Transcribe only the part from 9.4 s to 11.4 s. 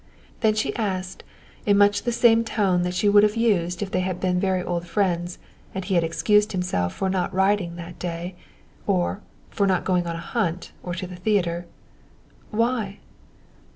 for not going upon a hunt, or to the